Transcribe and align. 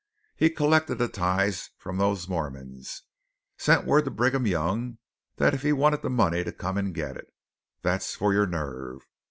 He 0.35 0.49
collected 0.49 0.95
the 0.95 1.07
tithes 1.07 1.69
from 1.77 1.97
those 1.99 2.27
Mormons, 2.27 3.03
and 3.59 3.63
sent 3.63 3.85
word 3.85 4.05
to 4.05 4.09
Brigham 4.09 4.47
Young 4.47 4.97
that 5.35 5.53
if 5.53 5.61
he 5.61 5.73
wanted 5.73 6.01
the 6.01 6.09
money 6.09 6.43
to 6.43 6.51
come 6.51 6.75
and 6.79 6.91
get 6.91 7.15
it. 7.17 7.31
That's 7.83 8.15
for 8.15 8.33
your 8.33 8.47
nerve. 8.47 9.05